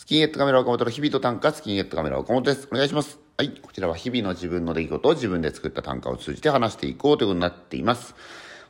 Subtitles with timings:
[0.00, 2.66] スキンヘッドカメラ岡本の日々と短歌、スキンヘッドカメラ岡本です。
[2.72, 3.18] お願いします。
[3.36, 3.50] はい。
[3.50, 8.14] こちらは日々の自分の出来事を自分で作った短歌を通じて話していこうということになっています。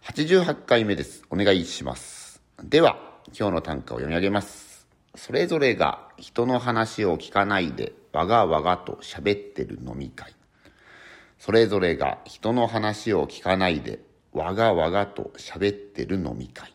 [0.03, 1.23] 88回目です。
[1.31, 2.43] お願いします。
[2.65, 2.99] では、
[3.29, 4.89] 今日の短歌を読み上げます。
[5.15, 10.35] それぞれが人の話を聞かないで、わがわがと喋ってる飲み会。
[11.39, 14.01] それぞれが人の話を聞かないで、
[14.33, 16.75] わがわがと喋ってる飲み会。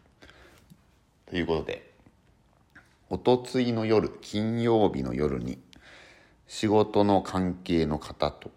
[1.30, 1.85] ということで、
[3.08, 5.60] おとついの夜、金曜日の夜に、
[6.48, 8.50] 仕事の関係の方と、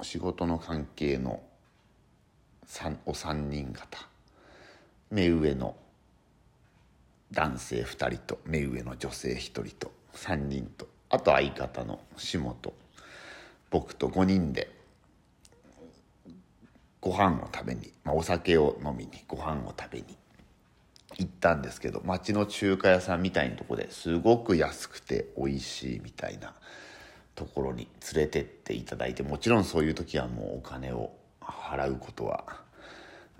[0.00, 1.42] 仕事の関係の
[2.64, 4.08] 三お三人方、
[5.10, 5.76] 目上の
[7.32, 12.72] 男性2人と、目上の女性1人と、3人と、あと相方の下と、
[13.68, 14.70] 僕と5人で、
[17.02, 20.16] ご飯を食べに、まあ、お酒を飲みにご飯を食べに
[21.18, 26.54] 行ったんですけど町の中華屋さんみたいなとこですごく安くて美味しいみたいな
[27.34, 32.44] ところに連れてっていただいてもちろんそういう時はもうお金を払うことは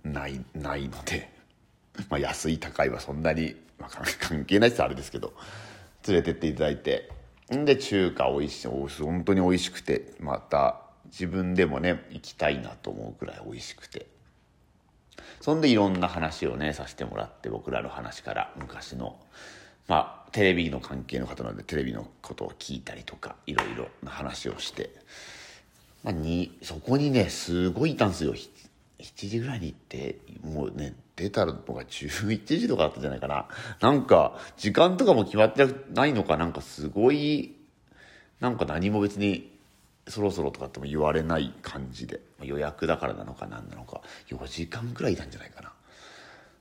[0.04, 1.30] ないないので、
[2.10, 5.32] まあ、安い高いはそんなに、まあ、 関係ないってあれですけど
[6.06, 7.10] 連れてっていただいて
[7.54, 14.06] んで中華美味しい本当に美味しくてまた自分でもね行きたいなと思うくらい美味しくて。
[15.42, 19.18] そんでいろんな話をねさせてもらって僕らの話から昔の。
[19.88, 24.90] まあテレビの関係の方なのでテレビのことを聞いたりとかいろいろな話をして、
[26.04, 28.34] まあ、にそこにねすごいいたんですよ。
[28.34, 33.48] 7時ぐらいに行ってもうね出たのが11時とかだったじゃないかな。
[33.80, 37.56] なんか時間とかも決まってないのかなんかすごい
[38.38, 39.51] なんか何も別に
[40.08, 45.72] そろそろとかっても言われない感じで予約だからなのか何なのか4時間くらいいたんじゃないかな。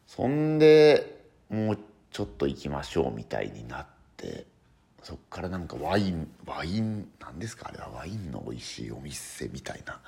[0.07, 1.79] そんでもう
[2.11, 3.85] ちょっと行きましょうみたいになっ
[4.17, 4.45] て
[5.01, 9.99] そっからなんかワインワイン何ですかあれはワインの美味しいお店みたいな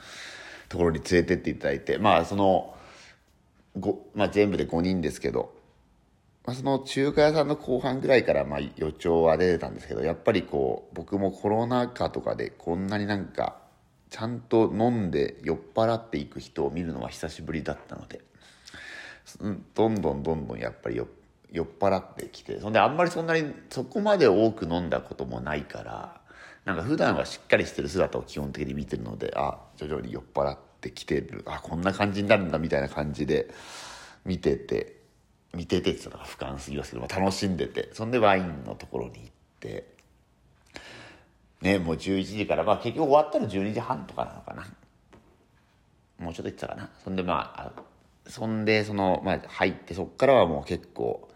[0.68, 2.76] ところに連れてっていただいてまあその
[4.14, 5.54] まあ、全部で5人ですけど、
[6.46, 13.58] まあ、その中華屋さんの後半ぐらいからまあ予兆は出てたんですけどやっぱりこう僕もコロナ禍とかでこんなになんか
[14.10, 18.22] ちゃんと飲んで酔っ払っていく人を見るのは久しぶりだったので
[19.74, 26.22] どんどんどんどんやっぱり酔っ払ってきてそんであんまりそんなにそこまで多く飲んだこともないから
[26.66, 33.50] なんか普段はしっかりしてる姿を基本的に見てるのであ徐々に酔っ払ってきてるあこんな感じになるんだみたいな感じで
[34.26, 35.03] 見てて
[35.54, 37.90] 見ててって言ったら俯瞰すぎますけど、まあ、楽しんでて。
[37.94, 39.94] そんでワインのところに行って。
[41.62, 44.66] ねもう11時からまあ結局終わったら12時半とかなのかな。
[46.20, 46.90] もうちょっと言ってたかな。
[47.04, 47.84] そんでまあ
[48.28, 51.30] そんでその、まあ、入ってそっからはもう結構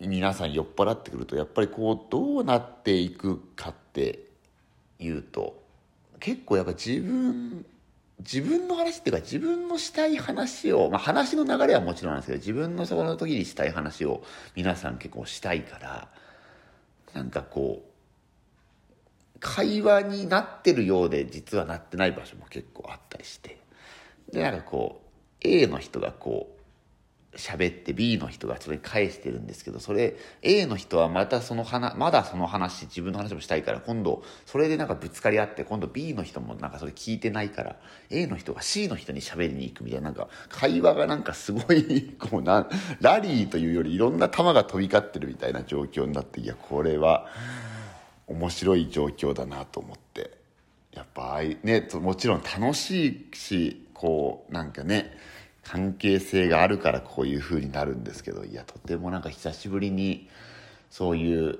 [0.00, 4.20] 皆さん酔っ払ってくるとやっぱりこうどうなっていくかって
[4.98, 5.62] いうと
[6.20, 7.64] 結構やっぱ自分
[8.20, 14.22] 自分の話っていうか自分のしたい話を、まあ、話の流れはもちろんなんですけど自分のそこの時にしたい話を
[14.54, 16.08] 皆さん結構したいから
[17.12, 23.58] なんかこう会話になってるようで実はなってない場所も結構あったりして
[24.32, 26.53] でなんかこう A の人がこう
[27.36, 37.76] 喋って B の人がそれ返してるんですけどそれ A の人はまたその話まだその話自分の話もしたいから今度それでなんかぶつかり合って今度 B の人もなんかそれ聞いてないから
[38.10, 42.68] A の人が C の人に喋りに行くみたいななんか会話がなんかすごい こうな
[43.00, 47.26] ラリーというよりいろんな球が飛び交ってるみたいな状況になっていやこれは
[48.26, 50.44] 面白い状況だなと思って。
[50.94, 55.16] やっぱねもちろん楽しいしこうなんかね
[55.64, 60.28] 関係性があるからこういう風になるんですけどいやとてもなんか久しぶりに
[60.90, 61.58] そういう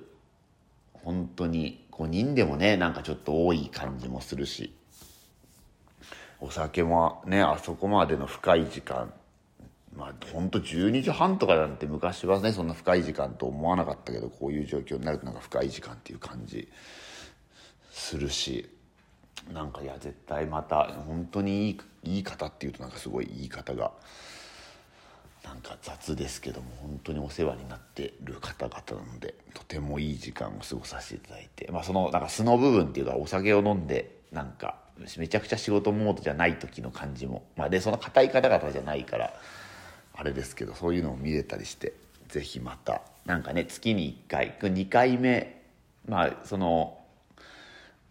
[0.92, 4.75] 本当に5人でもねなんかちょっと多い感じもするし。
[6.41, 9.12] お酒もねあそこまでの深い時間。
[9.97, 16.68] まあ本当12時半とかなんて昔はねそんな深い時間と思わなかったけどこういう状況になるとなんか深い時間っていう感じ
[17.91, 18.68] するし。
[19.53, 23.92] なんかいや絶対また本当にいい言い方っていうとなんかすごい言い方が
[25.45, 34.77] なんか雑ですけども本当にお世話になってる方々なのでとてもいい時間を過ごさせていただいて、まあ、そのなんか素の部分っていうかお酒を飲んでなんか
[35.19, 39.34] めちゃくちゃ仕事モードじゃない時の感じも、まあ、でその硬い方々じゃないから
[40.15, 41.92] あれですけどそういうのを見れたりして
[42.28, 45.63] 是非またなんかね月に1回2回目
[46.09, 46.98] まあその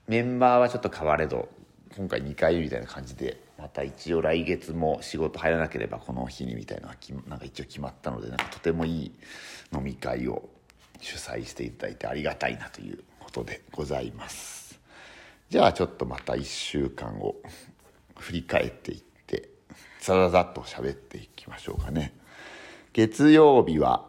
[0.08, 1.48] メンバーはちょっと変われど
[1.96, 6.96] 今回2回みたいな感じでまた一応来月も仕事入らなければこの日にみたいなのは
[7.28, 9.12] なんか一応決まったのでなんかとてもいい
[9.74, 10.50] 飲み会を
[11.00, 14.80] 主催していただいてありがたいなということでございます。
[15.50, 17.36] じゃあちょっとまた1週間を
[18.18, 19.50] 振り返っていって
[20.02, 22.14] ざざざっと喋っていきましょうかね。
[22.92, 24.06] 月曜日は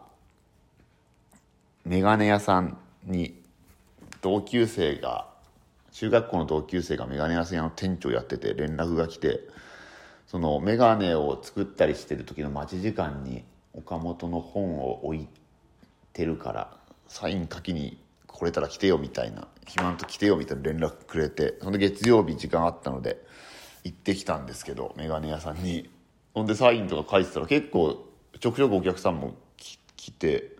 [1.85, 3.41] メガネ屋さんに
[4.21, 5.34] 同級生が
[5.95, 9.39] 中学校の同級生がメガネ屋さんの店長やってて連絡が来て
[10.27, 15.27] そのメガネを作ったりしてる時の待ち時間に岡本の本を置い
[16.11, 16.77] てるから
[17.07, 17.97] サイン書きに
[18.27, 23.23] 来れたら来てよみたいな暇のと来てよみたいな連絡くれてそんで月曜日時間あったので
[23.85, 25.89] 行ってきたんですけどメガネ屋さんに。
[26.33, 28.05] ほんでサインとか書いてたら結構
[28.41, 30.57] ちょくちょくお客さんも来て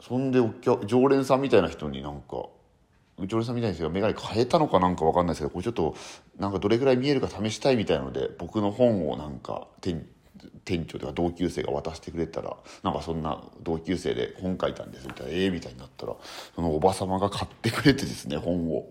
[0.00, 2.48] そんでお客常連さんみたいな人になんか
[3.26, 5.96] 常連さんみたいな人が眼鏡変えたのかなんか分かんないですけどこれちょっと
[6.38, 10.06] なんかどれぐらい見えるか試したいみたいので僕の本をなんか店
[10.64, 16.14] 店長とか同級生が渡してくれたらなんかそんな同級生で本書いたんですみたいなええー、みたいになったら
[16.54, 18.86] そのおば様が買ってくれてですね本を。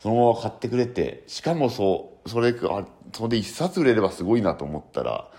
[0.00, 2.84] そのまま買ってくれてしかもそうそれあ
[3.14, 5.30] それで一冊売れればすごいなと思ったら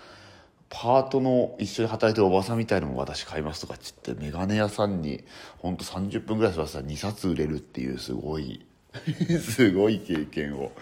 [0.68, 5.24] パートの一緒に働いてるおばさんみたいのも私買いますとかっつってメガネ屋さんに
[5.58, 8.66] ほんと30分ぐらい座ってたら2冊売れるっていうすごい
[9.40, 10.72] すごい経験を。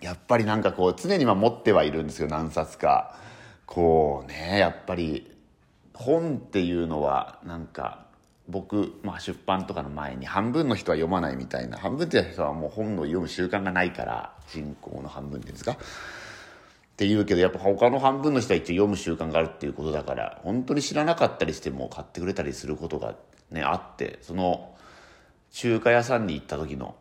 [0.00, 3.16] やっぱりなんかこう常にま持ってはいるんですよ何冊か。
[3.66, 5.30] こうねやっぱり
[5.92, 8.06] 本っていうのはなんか
[8.48, 15.76] 僕、まあ、出版とかの前に半分の人は読まないみたいな半分っていう人はもう本を読む習慣がないから人口の半分っていうんですか。
[16.98, 23.14] って言うけどやっぱ他の半分の人は一応読む習慣があるっていうことだから本当に知らなかったりしても買ってくれたりすることが
[23.52, 24.74] ねあってその
[25.52, 26.96] 中華屋さんに行った時の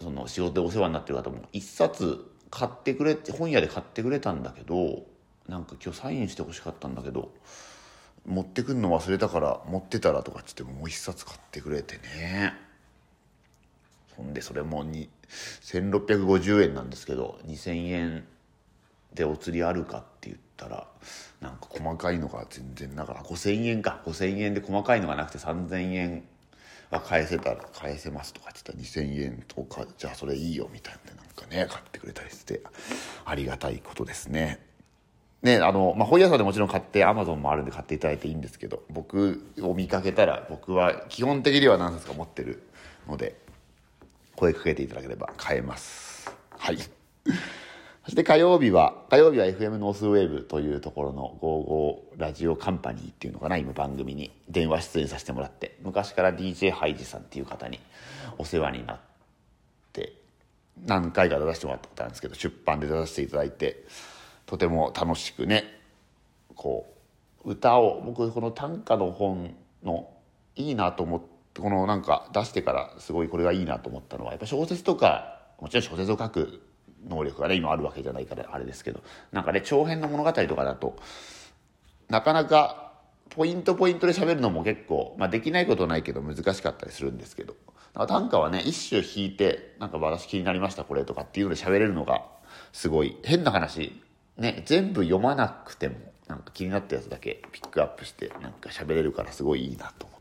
[0.00, 5.04] その仕事でお世話になってる方も一冊買ってくれって本屋で買ってくれたんだけど
[5.46, 7.30] なんか今日サインしてほしかったんだけど
[8.24, 12.54] 持ってくるの忘れたから持ってたらとかっつってもう一冊買ってくれてね。
[14.16, 15.10] そんでそれもに
[15.62, 18.24] 1650円なんですけど2000円
[19.14, 20.86] でお釣りあるかって言ったら
[21.40, 26.24] なんか細かいのが全然なんか5,000円か5,000円で細かいのがなくて3,000円
[26.90, 32.60] は返せたら返せますとかって言ったら2,000円とかじゃあそれいいよみたいななんかね買ってくれたりして
[33.24, 34.70] ありがたいことですね。
[35.42, 42.62] ね、あの、まあ、本屋さんでもちろん買って、アマゾンもあるんで買っていただいていいんですけど、僕を見かけたら、僕は基本的には何冊か持ってる
[43.08, 43.36] ので、
[44.36, 46.30] 声かけていただければ買えます。
[46.50, 46.78] はい。
[48.04, 51.36] そして火曜日は、火曜日は FM ノースウェーブというところの
[52.16, 57.78] 55ラジオカンパニーっていうのかな、今番組に電話出演させてもらって、昔から DJ ハイジさんっていう方に
[58.38, 59.00] お世話になっ
[59.92, 60.14] て、
[60.86, 63.84] 何回か出させてもらったことあるんですけど、出版で出させていただいて、
[64.46, 65.64] とても楽しくね、
[66.54, 66.90] こ
[67.44, 70.10] う、歌を、僕この短歌の本の
[70.56, 76.62] いいなと思って、このなんか出してからすごいこれがいいなと思ったのは、やっぱ小説とか、もちろん小説を書く
[77.08, 79.00] 能力がね今あるわけじゃないからあれですけど。
[79.32, 80.96] なんかね長編の物語とかだと
[82.08, 82.92] なかなか
[83.30, 87.54] ポイントポイントで喋るのも結構、まあ、できないことないけど難しかったりするんですけど。
[87.92, 92.24] 短歌はね一首弾いてなんか私気になりましたこれとかっていうので喋れるのが
[92.72, 93.16] すごい。
[93.24, 94.00] 変な話
[94.36, 95.96] ね全部読まなくても
[96.28, 100.19] なんか気になったやつだけピックアップしてなんか喋れるからすごいいいなと思って。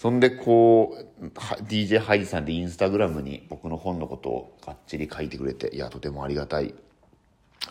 [0.00, 1.26] そんでこう、
[1.64, 6.74] DJ ハイジさんでインスタグラムに僕の本のことをがっちり書いてくれて、いや、とてもありがたい、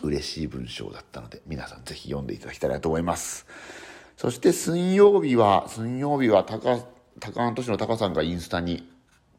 [0.02, 3.48] 嬉しい文章だったので、皆さんぜひ読んでいただきたいなと思います。
[4.16, 6.78] そして水曜日は、水曜日は高、
[7.18, 8.88] 高安都市の高さんがインスタに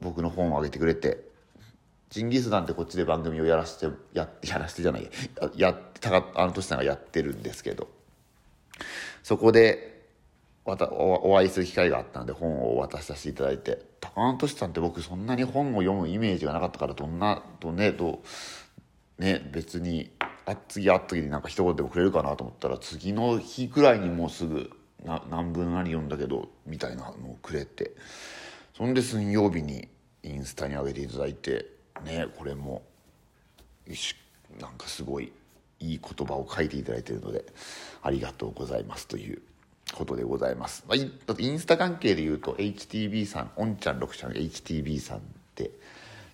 [0.01, 1.23] 僕の本をあげてくれて、
[2.09, 5.09] ジンギスカンってこっちで番組をやらせて、や、やらせてじゃない、
[5.55, 7.87] や、や、高安都市さんがやってるんですけど、
[9.23, 10.00] そこで、
[10.65, 13.89] おお会いする機会があったので本を渡させていただいて。
[14.01, 18.23] 高安俊さんって僕そんなに本を読むイメージがなかったからどんなとねど
[19.19, 20.11] ね別に
[20.45, 24.71] あ次会った時になんか一言でもくれるかなと思ったら次の日くらいにもうすぐ
[25.05, 27.91] な何分何読んだけどみたいなのをくれて。
[28.81, 29.87] そんで水曜日に
[30.23, 31.67] インスタに上げていただいて
[32.03, 32.83] ねこれも
[34.59, 35.31] なんかすごい
[35.79, 37.45] いい言葉を書いていただいてるので
[38.01, 39.41] ありがとうございますという
[39.95, 40.83] ことでございます。
[40.87, 45.21] まあ、インスタ関係で言うと HTB さん、おんちゃん6ちゃん HTB さんっ
[45.55, 45.71] て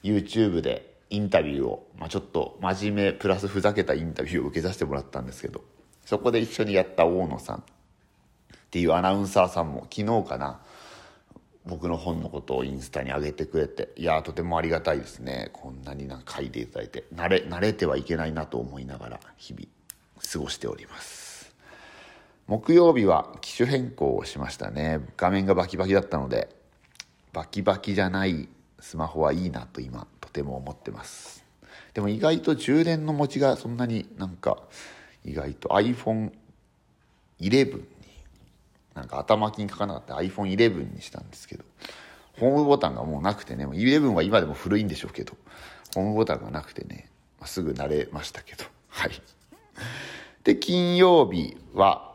[0.04, 5.64] YouTube でインタビューを、まあ、ちょっと真面目プラスふざけたインタビューを受けさせてもらったんですけど、
[6.06, 7.62] そこで一緒にやった大野さんっ
[8.70, 10.60] ていうアナウンサーさんも昨日かな、
[11.66, 15.50] 僕の本のことをインスタに上げてくれて、いやとてもありがたいですね。
[15.54, 19.66] こんなになんか書いていただいて、慣れ、慣れてはいけないなと思いながら日々
[20.32, 21.27] 過ごしております。
[22.48, 25.02] 木曜日は機種変更をしましたね。
[25.18, 26.50] 画面がバキバキだったので
[27.34, 28.48] バキバキじゃない
[28.80, 31.44] スマホはいいなと今とても思ってます。
[31.94, 34.60] でも意外と充電の持ちがそんなになんか
[35.26, 36.32] 意外と iPhone11
[37.76, 37.84] に
[38.94, 41.66] なんか頭金かかなかった iPhone11 にしたんですけど
[42.40, 45.34] ホームボタンがもうなくてね11は今でも古いんでしょうけど
[45.96, 47.10] ホームボタンがなくてね、
[47.44, 48.64] すぐ慣れましたけど。
[48.90, 49.12] はい。
[50.44, 52.07] で金曜日は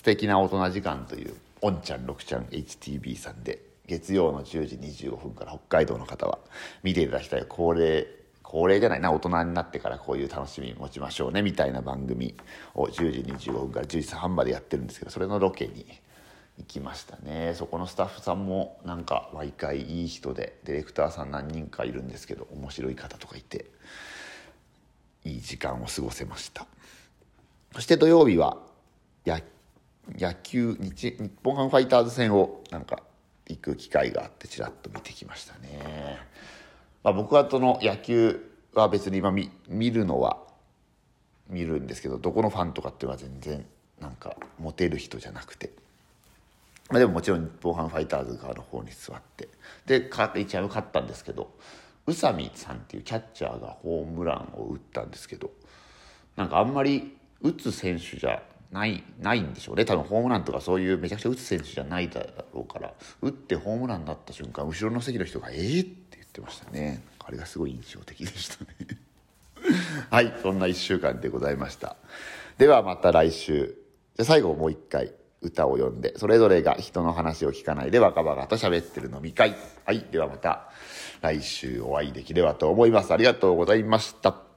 [0.00, 6.38] 素敵な大人時間というおんちゃん6ちゃん HTB さんで月曜の10時25分から北海道の方は
[6.82, 8.06] 見ていただきたい恒例
[8.42, 12.34] 恒例じゃないな大人になってからこういう楽しみ持ちましょうねみたいな番組
[12.74, 15.84] を10時25分から10時半までやってるんですけどそれのロケに
[16.56, 17.52] 行きましたね。
[17.54, 23.66] そこのスタッフさんもなんか毎回いい人でディレクターさん何人かいるんですけど面白い方とかいて
[25.26, 26.66] いい時間を過ごせました。
[27.74, 28.56] そして土曜日は
[29.26, 29.42] 野
[30.18, 33.02] 野球日日本ハムファイターズ戦をなんか
[33.46, 36.18] 行く機会があってちらっと見てきましたね、
[37.02, 40.38] まあ、僕はその野球は別に今見見るのは
[41.48, 43.66] 見るんですけどどこのファンとかっていうのは全然
[44.00, 45.70] なんかモテる人じゃなくて、
[46.88, 49.48] まあ、でももちろん日本ハムファイターズ側の方に座って。
[49.86, 51.52] で1試合勝ったんですけど
[52.06, 55.50] 宇佐美さんっていうキャッチャーがホームランを打ったんですけど
[56.36, 59.84] なんかあんまり打つ選手じゃないないんでしょうね。
[59.84, 62.24] 多分ホームランとかそういうめちゃくちゃ打つ選手じゃないだ
[62.54, 62.92] ろうから。
[63.20, 67.02] 打ってホームランになった瞬間後ろの席の人が「えー!」って言ってましたね。
[67.18, 68.70] あれがすごい印象的でしたね。
[70.10, 71.96] はいそんな1週間でございました。
[72.58, 73.76] ではまた来週。
[74.16, 75.12] じゃ最後もう一回
[75.42, 79.56] 歌を読んでそれぞれが人の話を聞かないで若々と喋ってる飲み会。
[79.84, 80.70] はいではまた
[81.22, 83.12] 来週お会いできればと思います。
[83.12, 84.49] ありがとうございました。